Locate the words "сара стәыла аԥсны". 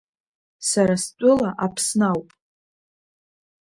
0.69-2.05